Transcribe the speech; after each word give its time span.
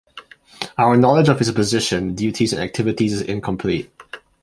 Our 0.79 0.97
knowledge 0.97 1.29
of 1.29 1.37
his 1.37 1.51
position, 1.51 2.15
duties, 2.15 2.53
and 2.53 2.59
activities 2.63 3.13
is 3.13 3.21
incomplete. 3.21 3.91